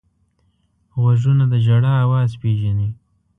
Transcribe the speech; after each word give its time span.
غوږونه 1.01 1.45
د 1.51 1.53
ژړا 1.65 1.93
اواز 2.05 2.31
پېژني 2.41 2.89